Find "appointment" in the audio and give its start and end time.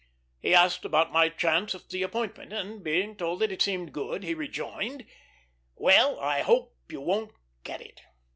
2.01-2.51